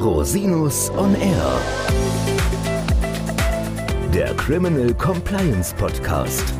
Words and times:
Rosinus 0.00 0.88
on 0.96 1.14
Air. 1.14 1.60
Der 4.14 4.32
Criminal 4.36 4.94
Compliance 4.94 5.74
Podcast. 5.74 6.54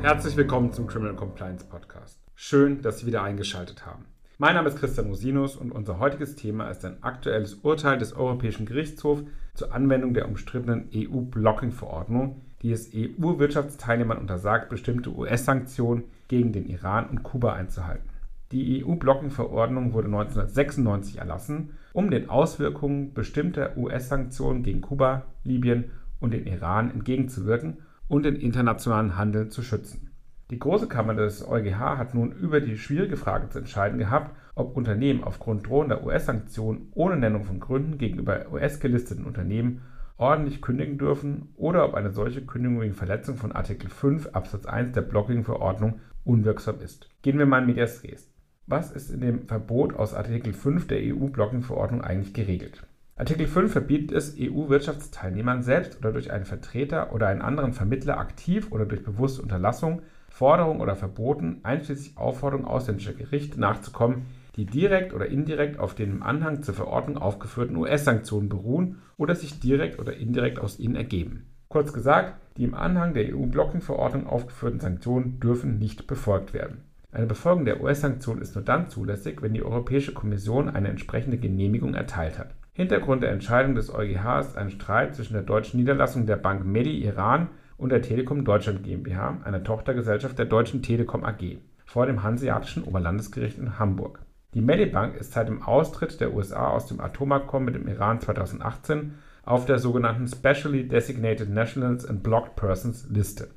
Herzlich 0.00 0.36
willkommen 0.38 0.72
zum 0.72 0.86
Criminal 0.86 1.14
Compliance 1.14 1.66
Podcast. 1.66 2.18
Schön, 2.34 2.80
dass 2.80 3.00
Sie 3.00 3.06
wieder 3.06 3.22
eingeschaltet 3.22 3.84
haben. 3.84 4.06
Mein 4.38 4.54
Name 4.54 4.70
ist 4.70 4.78
Christian 4.78 5.08
Rosinus 5.08 5.54
und 5.54 5.70
unser 5.70 5.98
heutiges 5.98 6.34
Thema 6.34 6.70
ist 6.70 6.82
ein 6.82 7.02
aktuelles 7.02 7.56
Urteil 7.56 7.98
des 7.98 8.14
Europäischen 8.14 8.64
Gerichtshofs 8.64 9.24
zur 9.52 9.74
Anwendung 9.74 10.14
der 10.14 10.26
umstrittenen 10.26 10.88
EU-Blocking-Verordnung, 10.94 12.40
die 12.64 12.72
es 12.72 12.90
EU-Wirtschaftsteilnehmern 12.94 14.16
untersagt, 14.16 14.70
bestimmte 14.70 15.14
US-Sanktionen 15.14 16.04
gegen 16.28 16.52
den 16.52 16.66
Iran 16.66 17.10
und 17.10 17.22
Kuba 17.22 17.52
einzuhalten. 17.52 18.08
Die 18.52 18.82
EU-Blocking-Verordnung 18.82 19.92
wurde 19.92 20.06
1996 20.06 21.18
erlassen, 21.18 21.76
um 21.92 22.10
den 22.10 22.30
Auswirkungen 22.30 23.12
bestimmter 23.12 23.76
US-Sanktionen 23.76 24.62
gegen 24.62 24.80
Kuba, 24.80 25.26
Libyen 25.44 25.90
und 26.20 26.32
den 26.32 26.46
Iran 26.46 26.90
entgegenzuwirken 26.90 27.82
und 28.08 28.24
den 28.24 28.36
internationalen 28.36 29.18
Handel 29.18 29.50
zu 29.50 29.60
schützen. 29.62 30.10
Die 30.50 30.58
Große 30.58 30.88
Kammer 30.88 31.14
des 31.14 31.46
EuGH 31.46 31.98
hat 31.98 32.14
nun 32.14 32.32
über 32.32 32.62
die 32.62 32.78
schwierige 32.78 33.18
Frage 33.18 33.50
zu 33.50 33.58
entscheiden 33.58 33.98
gehabt, 33.98 34.34
ob 34.54 34.74
Unternehmen 34.74 35.22
aufgrund 35.22 35.66
drohender 35.66 36.02
US-Sanktionen 36.02 36.88
ohne 36.94 37.18
Nennung 37.18 37.44
von 37.44 37.60
Gründen 37.60 37.98
gegenüber 37.98 38.46
US-gelisteten 38.50 39.26
Unternehmen 39.26 39.82
ordentlich 40.16 40.62
kündigen 40.62 40.98
dürfen 40.98 41.52
oder 41.56 41.84
ob 41.84 41.94
eine 41.94 42.10
solche 42.10 42.44
Kündigung 42.44 42.80
wegen 42.80 42.94
Verletzung 42.94 43.36
von 43.36 43.52
Artikel 43.52 43.90
5 43.90 44.28
Absatz 44.28 44.66
1 44.66 44.92
der 44.92 45.02
Blocking-Verordnung 45.02 46.00
unwirksam 46.24 46.80
ist. 46.80 47.08
Gehen 47.22 47.38
wir 47.38 47.46
mal 47.46 47.60
in 47.60 47.66
Medias 47.66 48.02
Res. 48.04 48.30
Was 48.66 48.92
ist 48.92 49.10
in 49.10 49.20
dem 49.20 49.46
Verbot 49.46 49.94
aus 49.94 50.14
Artikel 50.14 50.52
5 50.52 50.86
der 50.86 51.00
EU-Blocking-Verordnung 51.00 52.02
eigentlich 52.02 52.32
geregelt? 52.32 52.86
Artikel 53.16 53.46
5 53.46 53.70
verbietet 53.70 54.12
es 54.16 54.36
EU-Wirtschaftsteilnehmern 54.38 55.62
selbst 55.62 55.98
oder 55.98 56.12
durch 56.12 56.32
einen 56.32 56.46
Vertreter 56.46 57.12
oder 57.12 57.28
einen 57.28 57.42
anderen 57.42 57.72
Vermittler 57.72 58.18
aktiv 58.18 58.72
oder 58.72 58.86
durch 58.86 59.04
bewusste 59.04 59.42
Unterlassung 59.42 60.02
Forderungen 60.28 60.80
oder 60.80 60.96
Verboten, 60.96 61.60
einschließlich 61.62 62.16
Aufforderungen 62.16 62.66
ausländischer 62.66 63.12
Gerichte, 63.12 63.60
nachzukommen, 63.60 64.26
die 64.56 64.66
direkt 64.66 65.12
oder 65.12 65.26
indirekt 65.26 65.78
auf 65.78 65.94
den 65.94 66.10
im 66.10 66.22
Anhang 66.22 66.62
zur 66.62 66.74
Verordnung 66.74 67.18
aufgeführten 67.18 67.76
US-Sanktionen 67.76 68.48
beruhen 68.48 69.02
oder 69.16 69.34
sich 69.34 69.60
direkt 69.60 69.98
oder 69.98 70.16
indirekt 70.16 70.58
aus 70.58 70.78
ihnen 70.78 70.96
ergeben. 70.96 71.46
Kurz 71.68 71.92
gesagt, 71.92 72.34
die 72.56 72.64
im 72.64 72.74
Anhang 72.74 73.14
der 73.14 73.34
EU-Blocking-Verordnung 73.34 74.26
aufgeführten 74.26 74.80
Sanktionen 74.80 75.40
dürfen 75.40 75.78
nicht 75.78 76.06
befolgt 76.06 76.54
werden. 76.54 76.84
Eine 77.10 77.26
Befolgung 77.26 77.64
der 77.64 77.80
US-Sanktionen 77.80 78.42
ist 78.42 78.54
nur 78.54 78.64
dann 78.64 78.88
zulässig, 78.88 79.40
wenn 79.40 79.54
die 79.54 79.62
Europäische 79.62 80.12
Kommission 80.12 80.68
eine 80.68 80.88
entsprechende 80.88 81.38
Genehmigung 81.38 81.94
erteilt 81.94 82.38
hat. 82.38 82.54
Hintergrund 82.72 83.22
der 83.22 83.30
Entscheidung 83.30 83.76
des 83.76 83.92
EuGH 83.92 84.40
ist 84.40 84.56
ein 84.56 84.70
Streit 84.70 85.14
zwischen 85.14 85.34
der 85.34 85.42
deutschen 85.42 85.78
Niederlassung 85.78 86.26
der 86.26 86.36
Bank 86.36 86.64
Medi 86.64 87.04
Iran 87.04 87.48
und 87.76 87.90
der 87.90 88.02
Telekom 88.02 88.44
Deutschland 88.44 88.82
GmbH, 88.82 89.38
einer 89.44 89.62
Tochtergesellschaft 89.62 90.38
der 90.38 90.46
Deutschen 90.46 90.82
Telekom 90.82 91.24
AG, 91.24 91.58
vor 91.84 92.06
dem 92.06 92.24
Hanseatischen 92.24 92.82
Oberlandesgericht 92.82 93.58
in 93.58 93.78
Hamburg. 93.78 94.23
Die 94.54 94.60
Medibank 94.60 95.16
ist 95.16 95.32
seit 95.32 95.48
dem 95.48 95.62
Austritt 95.62 96.20
der 96.20 96.32
USA 96.32 96.68
aus 96.68 96.86
dem 96.86 97.00
Atomabkommen 97.00 97.64
mit 97.64 97.74
dem 97.74 97.88
Iran 97.88 98.20
2018 98.20 99.14
auf 99.44 99.66
der 99.66 99.80
sogenannten 99.80 100.28
Specially 100.28 100.86
Designated 100.86 101.50
Nationals 101.50 102.06
and 102.06 102.22
Blocked 102.22 102.54
Persons 102.54 103.08
Liste, 103.10 103.48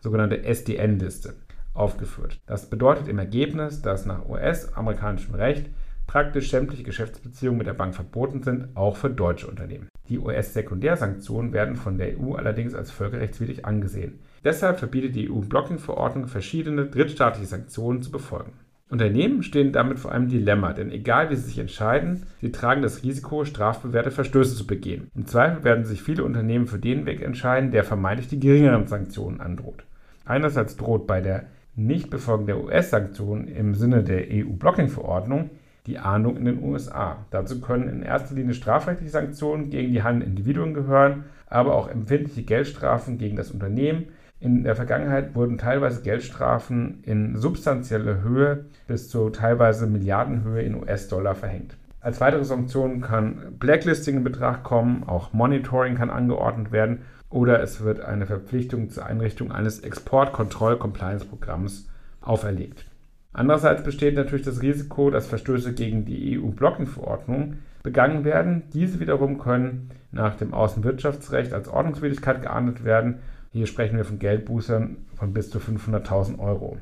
sogenannte 0.00 0.42
SDN-Liste, 0.42 1.34
aufgeführt. 1.74 2.40
Das 2.46 2.68
bedeutet 2.68 3.06
im 3.06 3.20
Ergebnis, 3.20 3.82
dass 3.82 4.04
nach 4.04 4.28
US-amerikanischem 4.28 5.36
Recht 5.36 5.66
praktisch 6.08 6.50
sämtliche 6.50 6.82
Geschäftsbeziehungen 6.82 7.58
mit 7.58 7.68
der 7.68 7.74
Bank 7.74 7.94
verboten 7.94 8.42
sind, 8.42 8.76
auch 8.76 8.96
für 8.96 9.10
deutsche 9.10 9.46
Unternehmen. 9.46 9.88
Die 10.08 10.18
US-Sekundärsanktionen 10.18 11.52
werden 11.52 11.76
von 11.76 11.98
der 11.98 12.18
EU 12.18 12.34
allerdings 12.34 12.74
als 12.74 12.90
völkerrechtswidrig 12.90 13.64
angesehen. 13.64 14.18
Deshalb 14.42 14.80
verbietet 14.80 15.14
die 15.14 15.30
EU-Blocking-Verordnung 15.30 16.26
verschiedene 16.26 16.86
drittstaatliche 16.86 17.46
Sanktionen 17.46 18.02
zu 18.02 18.10
befolgen. 18.10 18.52
Unternehmen 18.92 19.42
stehen 19.42 19.72
damit 19.72 19.98
vor 19.98 20.12
einem 20.12 20.28
Dilemma, 20.28 20.74
denn 20.74 20.92
egal 20.92 21.30
wie 21.30 21.36
sie 21.36 21.46
sich 21.46 21.58
entscheiden, 21.58 22.24
sie 22.42 22.52
tragen 22.52 22.82
das 22.82 23.02
Risiko, 23.02 23.46
strafbewährte 23.46 24.10
Verstöße 24.10 24.54
zu 24.54 24.66
begehen. 24.66 25.10
Im 25.16 25.26
Zweifel 25.26 25.64
werden 25.64 25.86
sich 25.86 26.02
viele 26.02 26.24
Unternehmen 26.24 26.66
für 26.66 26.78
den 26.78 27.06
Weg 27.06 27.22
entscheiden, 27.22 27.70
der 27.70 27.84
vermeintlich 27.84 28.28
die 28.28 28.38
geringeren 28.38 28.86
Sanktionen 28.86 29.40
androht. 29.40 29.84
Einerseits 30.26 30.76
droht 30.76 31.06
bei 31.06 31.22
der 31.22 31.44
Nichtbefolgung 31.74 32.46
der 32.46 32.62
US-Sanktionen 32.62 33.48
im 33.48 33.74
Sinne 33.74 34.02
der 34.02 34.26
EU-Blocking-Verordnung 34.30 35.48
die 35.86 35.98
Ahndung 35.98 36.36
in 36.36 36.44
den 36.44 36.62
USA. 36.62 37.24
Dazu 37.30 37.62
können 37.62 37.88
in 37.88 38.02
erster 38.02 38.34
Linie 38.34 38.52
strafrechtliche 38.52 39.10
Sanktionen 39.10 39.70
gegen 39.70 39.92
die 39.92 40.02
handelnden 40.02 40.36
Individuen 40.36 40.74
gehören, 40.74 41.24
aber 41.48 41.74
auch 41.74 41.88
empfindliche 41.88 42.42
Geldstrafen 42.42 43.16
gegen 43.16 43.36
das 43.36 43.50
Unternehmen. 43.50 44.08
In 44.42 44.64
der 44.64 44.74
Vergangenheit 44.74 45.36
wurden 45.36 45.56
teilweise 45.56 46.02
Geldstrafen 46.02 47.04
in 47.04 47.36
substanzieller 47.36 48.22
Höhe 48.22 48.64
bis 48.88 49.08
zu 49.08 49.30
teilweise 49.30 49.86
Milliardenhöhe 49.86 50.62
in 50.62 50.74
US-Dollar 50.74 51.36
verhängt. 51.36 51.76
Als 52.00 52.20
weitere 52.20 52.44
Sanktionen 52.44 53.02
kann 53.02 53.54
Blacklisting 53.60 54.16
in 54.16 54.24
Betracht 54.24 54.64
kommen, 54.64 55.04
auch 55.04 55.32
Monitoring 55.32 55.94
kann 55.94 56.10
angeordnet 56.10 56.72
werden 56.72 57.02
oder 57.30 57.62
es 57.62 57.84
wird 57.84 58.00
eine 58.00 58.26
Verpflichtung 58.26 58.90
zur 58.90 59.06
Einrichtung 59.06 59.52
eines 59.52 59.78
Exportkontroll-Compliance-Programms 59.78 61.88
auferlegt. 62.20 62.84
Andererseits 63.32 63.84
besteht 63.84 64.16
natürlich 64.16 64.44
das 64.44 64.60
Risiko, 64.60 65.10
dass 65.10 65.28
Verstöße 65.28 65.72
gegen 65.72 66.04
die 66.04 66.36
EU-Blocking-Verordnung 66.36 67.58
begangen 67.84 68.24
werden. 68.24 68.64
Diese 68.72 68.98
wiederum 68.98 69.38
können 69.38 69.90
nach 70.10 70.34
dem 70.34 70.52
Außenwirtschaftsrecht 70.52 71.52
als 71.52 71.68
Ordnungswidrigkeit 71.68 72.42
geahndet 72.42 72.84
werden. 72.84 73.20
Hier 73.54 73.66
sprechen 73.66 73.98
wir 73.98 74.06
von 74.06 74.18
Geldbußern 74.18 74.96
von 75.14 75.34
bis 75.34 75.50
zu 75.50 75.58
500.000 75.58 76.38
Euro. 76.38 76.78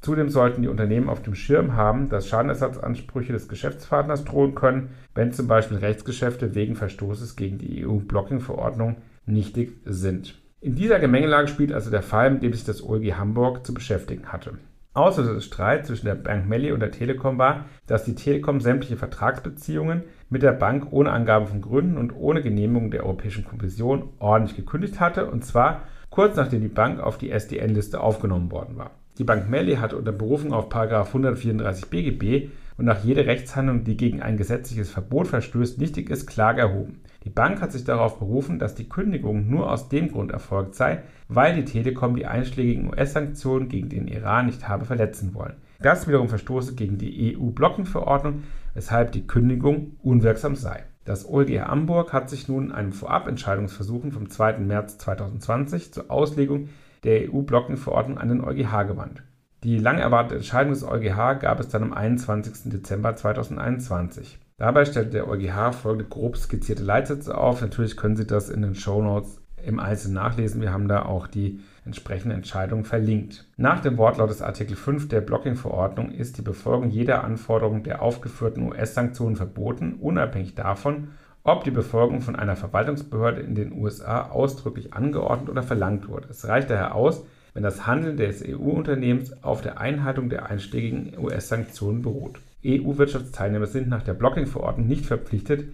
Zudem 0.00 0.30
sollten 0.30 0.62
die 0.62 0.68
Unternehmen 0.68 1.10
auf 1.10 1.20
dem 1.20 1.34
Schirm 1.34 1.76
haben, 1.76 2.08
dass 2.08 2.28
Schadenersatzansprüche 2.28 3.34
des 3.34 3.46
Geschäftspartners 3.46 4.24
drohen 4.24 4.54
können, 4.54 4.90
wenn 5.14 5.32
zum 5.32 5.48
Beispiel 5.48 5.76
Rechtsgeschäfte 5.76 6.54
wegen 6.54 6.76
Verstoßes 6.76 7.36
gegen 7.36 7.58
die 7.58 7.86
EU-Blocking-Verordnung 7.86 8.96
nichtig 9.26 9.76
sind. 9.84 10.40
In 10.62 10.74
dieser 10.74 10.98
Gemengelage 10.98 11.48
spielt 11.48 11.74
also 11.74 11.90
der 11.90 12.02
Fall, 12.02 12.30
mit 12.30 12.42
dem 12.42 12.54
sich 12.54 12.64
das 12.64 12.82
OLG 12.82 13.18
Hamburg 13.18 13.66
zu 13.66 13.74
beschäftigen 13.74 14.32
hatte. 14.32 14.54
Auslöser 14.94 15.34
des 15.34 15.44
Streits 15.44 15.88
zwischen 15.88 16.06
der 16.06 16.14
Bank 16.14 16.48
Melli 16.48 16.72
und 16.72 16.80
der 16.80 16.92
Telekom 16.92 17.36
war, 17.36 17.66
dass 17.86 18.04
die 18.04 18.14
Telekom 18.14 18.60
sämtliche 18.60 18.96
Vertragsbeziehungen 18.96 20.04
mit 20.30 20.42
der 20.42 20.52
Bank 20.52 20.86
ohne 20.90 21.10
Angabe 21.10 21.46
von 21.46 21.60
Gründen 21.60 21.98
und 21.98 22.14
ohne 22.16 22.40
Genehmigung 22.40 22.90
der 22.90 23.04
Europäischen 23.04 23.44
Kommission 23.44 24.08
ordentlich 24.20 24.56
gekündigt 24.56 25.00
hatte, 25.00 25.30
und 25.30 25.44
zwar 25.44 25.82
kurz 26.14 26.36
nachdem 26.36 26.60
die 26.60 26.68
Bank 26.68 27.00
auf 27.00 27.18
die 27.18 27.32
SDN-Liste 27.32 27.98
aufgenommen 27.98 28.52
worden 28.52 28.76
war. 28.76 28.92
Die 29.18 29.24
Bank 29.24 29.50
Melli 29.50 29.74
hatte 29.74 29.96
unter 29.96 30.12
Berufung 30.12 30.52
auf 30.52 30.72
134 30.72 31.86
BGB 31.86 32.50
und 32.76 32.84
nach 32.84 33.02
jeder 33.02 33.26
Rechtshandlung, 33.26 33.82
die 33.82 33.96
gegen 33.96 34.22
ein 34.22 34.36
gesetzliches 34.36 34.90
Verbot 34.90 35.26
verstößt, 35.26 35.80
nichtig 35.80 36.10
ist, 36.10 36.28
Klage 36.28 36.60
erhoben. 36.60 37.00
Die 37.24 37.30
Bank 37.30 37.60
hat 37.60 37.72
sich 37.72 37.82
darauf 37.82 38.20
berufen, 38.20 38.60
dass 38.60 38.76
die 38.76 38.88
Kündigung 38.88 39.50
nur 39.50 39.68
aus 39.68 39.88
dem 39.88 40.12
Grund 40.12 40.30
erfolgt 40.30 40.76
sei, 40.76 41.02
weil 41.26 41.56
die 41.56 41.64
Telekom 41.64 42.14
die 42.14 42.26
einschlägigen 42.26 42.90
US-Sanktionen 42.90 43.68
gegen 43.68 43.88
den 43.88 44.06
Iran 44.06 44.46
nicht 44.46 44.68
habe 44.68 44.84
verletzen 44.84 45.34
wollen. 45.34 45.56
Das 45.80 46.06
wiederum 46.06 46.28
verstoße 46.28 46.76
gegen 46.76 46.96
die 46.96 47.36
EU-Blocking-Verordnung, 47.36 48.44
weshalb 48.74 49.10
die 49.10 49.26
Kündigung 49.26 49.96
unwirksam 50.00 50.54
sei. 50.54 50.84
Das 51.04 51.28
OLG 51.28 51.60
Hamburg 51.60 52.12
hat 52.12 52.30
sich 52.30 52.48
nun 52.48 52.72
einem 52.72 52.92
Vorabentscheidungsversuchen 52.92 54.10
vom 54.10 54.30
2. 54.30 54.58
März 54.58 54.96
2020 54.98 55.92
zur 55.92 56.10
Auslegung 56.10 56.70
der 57.04 57.30
EU-Blocking-Verordnung 57.30 58.18
an 58.18 58.28
den 58.28 58.42
EuGH 58.42 58.84
gewandt. 58.86 59.22
Die 59.62 59.78
lang 59.78 59.98
erwartete 59.98 60.36
Entscheidung 60.36 60.72
des 60.72 60.82
EuGH 60.82 61.40
gab 61.40 61.60
es 61.60 61.68
dann 61.68 61.82
am 61.82 61.92
21. 61.92 62.70
Dezember 62.72 63.16
2021. 63.16 64.38
Dabei 64.56 64.84
stellt 64.84 65.12
der 65.12 65.28
EuGH 65.28 65.72
folgende 65.72 66.08
grob 66.08 66.36
skizzierte 66.36 66.82
Leitsätze 66.82 67.36
auf. 67.36 67.60
Natürlich 67.60 67.96
können 67.96 68.16
Sie 68.16 68.26
das 68.26 68.48
in 68.48 68.62
den 68.62 68.74
Show 68.74 69.02
Notes 69.02 69.42
im 69.66 69.78
Einzelnen 69.78 70.14
nachlesen. 70.14 70.60
Wir 70.60 70.72
haben 70.72 70.88
da 70.88 71.04
auch 71.04 71.26
die 71.26 71.60
entsprechende 71.84 72.34
Entscheidung 72.34 72.84
verlinkt. 72.84 73.46
Nach 73.56 73.80
dem 73.80 73.98
Wortlaut 73.98 74.30
des 74.30 74.42
Artikel 74.42 74.76
5 74.76 75.08
der 75.08 75.20
Blocking-Verordnung 75.20 76.10
ist 76.10 76.38
die 76.38 76.42
Befolgung 76.42 76.90
jeder 76.90 77.24
Anforderung 77.24 77.82
der 77.82 78.02
aufgeführten 78.02 78.62
US-Sanktionen 78.62 79.36
verboten, 79.36 79.94
unabhängig 80.00 80.54
davon, 80.54 81.08
ob 81.42 81.64
die 81.64 81.70
Befolgung 81.70 82.22
von 82.22 82.36
einer 82.36 82.56
Verwaltungsbehörde 82.56 83.42
in 83.42 83.54
den 83.54 83.72
USA 83.72 84.30
ausdrücklich 84.30 84.94
angeordnet 84.94 85.50
oder 85.50 85.62
verlangt 85.62 86.08
wurde. 86.08 86.28
Es 86.30 86.48
reicht 86.48 86.70
daher 86.70 86.94
aus, 86.94 87.24
wenn 87.52 87.62
das 87.62 87.86
Handeln 87.86 88.16
des 88.16 88.42
EU-Unternehmens 88.46 89.42
auf 89.42 89.60
der 89.60 89.78
Einhaltung 89.78 90.30
der 90.30 90.46
einschlägigen 90.46 91.12
US-Sanktionen 91.18 92.02
beruht. 92.02 92.40
EU-Wirtschaftsteilnehmer 92.64 93.66
sind 93.66 93.88
nach 93.88 94.02
der 94.02 94.14
Blocking-Verordnung 94.14 94.86
nicht 94.86 95.04
verpflichtet, 95.04 95.66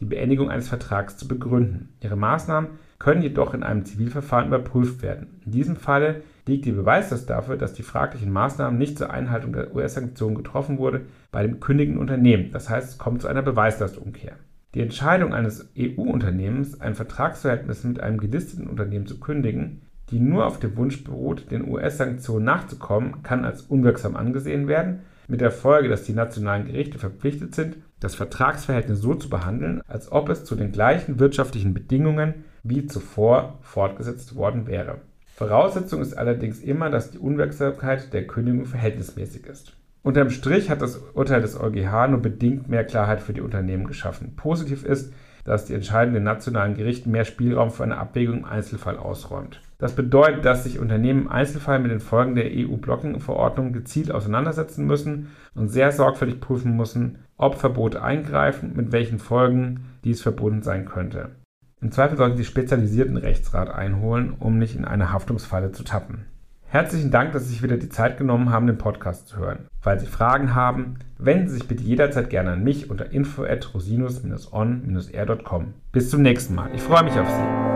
die 0.00 0.04
Beendigung 0.04 0.50
eines 0.50 0.68
Vertrags 0.68 1.16
zu 1.16 1.26
begründen. 1.26 1.94
Ihre 2.00 2.16
Maßnahmen 2.16 2.70
können 2.98 3.22
jedoch 3.22 3.54
in 3.54 3.62
einem 3.62 3.84
Zivilverfahren 3.84 4.48
überprüft 4.48 5.02
werden. 5.02 5.40
In 5.44 5.52
diesem 5.52 5.76
Falle 5.76 6.22
liegt 6.46 6.64
die 6.64 6.72
Beweislast 6.72 7.28
dafür, 7.28 7.56
dass 7.56 7.72
die 7.72 7.82
fraglichen 7.82 8.32
Maßnahmen 8.32 8.78
nicht 8.78 8.98
zur 8.98 9.10
Einhaltung 9.10 9.52
der 9.52 9.74
US-Sanktionen 9.74 10.36
getroffen 10.36 10.78
wurde, 10.78 11.02
bei 11.32 11.42
dem 11.42 11.60
kündigenden 11.60 12.00
Unternehmen. 12.00 12.50
Das 12.52 12.70
heißt, 12.70 12.90
es 12.90 12.98
kommt 12.98 13.22
zu 13.22 13.28
einer 13.28 13.42
Beweislastumkehr. 13.42 14.36
Die 14.74 14.80
Entscheidung 14.80 15.32
eines 15.32 15.72
EU-Unternehmens, 15.78 16.80
ein 16.80 16.94
Vertragsverhältnis 16.94 17.84
mit 17.84 18.00
einem 18.00 18.18
gelisteten 18.18 18.66
Unternehmen 18.66 19.06
zu 19.06 19.18
kündigen, 19.18 19.82
die 20.10 20.20
nur 20.20 20.46
auf 20.46 20.60
dem 20.60 20.76
Wunsch 20.76 21.02
beruht, 21.02 21.50
den 21.50 21.68
US-Sanktionen 21.68 22.44
nachzukommen, 22.44 23.22
kann 23.22 23.44
als 23.44 23.62
unwirksam 23.62 24.16
angesehen 24.16 24.68
werden, 24.68 25.00
mit 25.28 25.40
der 25.40 25.50
Folge, 25.50 25.88
dass 25.88 26.04
die 26.04 26.12
nationalen 26.12 26.66
Gerichte 26.66 26.98
verpflichtet 26.98 27.54
sind, 27.54 27.78
das 28.00 28.14
Vertragsverhältnis 28.14 29.00
so 29.00 29.14
zu 29.14 29.28
behandeln, 29.28 29.82
als 29.88 30.12
ob 30.12 30.28
es 30.28 30.44
zu 30.44 30.54
den 30.54 30.72
gleichen 30.72 31.18
wirtschaftlichen 31.18 31.74
Bedingungen 31.74 32.44
wie 32.62 32.86
zuvor 32.86 33.58
fortgesetzt 33.62 34.34
worden 34.34 34.66
wäre. 34.66 35.00
Voraussetzung 35.34 36.00
ist 36.00 36.16
allerdings 36.16 36.60
immer, 36.60 36.90
dass 36.90 37.10
die 37.10 37.18
Unwirksamkeit 37.18 38.12
der 38.12 38.26
Kündigung 38.26 38.64
verhältnismäßig 38.64 39.46
ist. 39.46 39.76
Unterm 40.02 40.30
Strich 40.30 40.70
hat 40.70 40.82
das 40.82 40.98
Urteil 41.14 41.40
des 41.40 41.58
EuGH 41.58 42.08
nur 42.08 42.20
bedingt 42.20 42.68
mehr 42.68 42.84
Klarheit 42.84 43.20
für 43.20 43.32
die 43.32 43.40
Unternehmen 43.40 43.86
geschaffen. 43.86 44.36
Positiv 44.36 44.84
ist, 44.84 45.12
dass 45.44 45.64
die 45.64 45.74
Entscheidung 45.74 46.14
der 46.14 46.22
nationalen 46.22 46.74
Gerichte 46.74 47.08
mehr 47.08 47.24
Spielraum 47.24 47.70
für 47.70 47.82
eine 47.82 47.98
Abwägung 47.98 48.38
im 48.38 48.44
Einzelfall 48.44 48.98
ausräumt. 48.98 49.60
Das 49.78 49.94
bedeutet, 49.94 50.44
dass 50.44 50.64
sich 50.64 50.78
Unternehmen 50.78 51.22
im 51.22 51.28
Einzelfall 51.28 51.78
mit 51.78 51.90
den 51.90 52.00
Folgen 52.00 52.34
der 52.34 52.50
EU-Blocking-Verordnung 52.50 53.72
gezielt 53.72 54.10
auseinandersetzen 54.10 54.86
müssen 54.86 55.28
und 55.54 55.68
sehr 55.68 55.92
sorgfältig 55.92 56.40
prüfen 56.40 56.76
müssen, 56.76 57.18
ob 57.36 57.56
Verbote 57.56 58.02
eingreifen, 58.02 58.72
mit 58.74 58.92
welchen 58.92 59.18
Folgen 59.18 59.84
dies 60.04 60.22
verbunden 60.22 60.62
sein 60.62 60.86
könnte. 60.86 61.30
Im 61.82 61.92
Zweifel 61.92 62.16
sollten 62.16 62.38
Sie 62.38 62.44
spezialisierten 62.44 63.18
Rechtsrat 63.18 63.68
einholen, 63.68 64.32
um 64.38 64.58
nicht 64.58 64.76
in 64.76 64.86
eine 64.86 65.12
Haftungsfalle 65.12 65.72
zu 65.72 65.84
tappen. 65.84 66.24
Herzlichen 66.68 67.10
Dank, 67.10 67.32
dass 67.32 67.44
Sie 67.44 67.50
sich 67.50 67.62
wieder 67.62 67.76
die 67.76 67.90
Zeit 67.90 68.18
genommen 68.18 68.50
haben, 68.50 68.66
den 68.66 68.78
Podcast 68.78 69.28
zu 69.28 69.36
hören. 69.36 69.68
Falls 69.80 70.02
Sie 70.02 70.08
Fragen 70.08 70.54
haben, 70.54 70.98
wenden 71.18 71.48
Sie 71.48 71.54
sich 71.54 71.68
bitte 71.68 71.84
jederzeit 71.84 72.30
gerne 72.30 72.52
an 72.52 72.64
mich 72.64 72.90
unter 72.90 73.12
info 73.12 73.44
at 73.44 73.74
rosinus-on-r.com. 73.74 75.74
Bis 75.92 76.10
zum 76.10 76.22
nächsten 76.22 76.54
Mal. 76.54 76.70
Ich 76.74 76.82
freue 76.82 77.04
mich 77.04 77.20
auf 77.20 77.28
Sie. 77.28 77.75